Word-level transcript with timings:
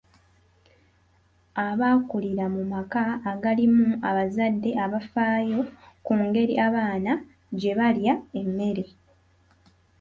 Abaakulira 1.67 2.45
mu 2.55 2.63
maka 2.73 3.03
agalimu 3.31 3.87
abazadde 4.09 4.69
abafaayo 4.83 5.59
ku 6.05 6.13
ngeri 6.25 6.53
abaana 6.67 7.11
gye 7.59 7.73
balya 7.79 8.13
emmere. 8.39 8.85